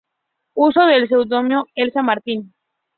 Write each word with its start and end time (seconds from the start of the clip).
Usó 0.55 0.81
el 0.87 1.07
seudónimo 1.07 1.67
Elsa 1.75 2.01
Martín. 2.01 2.55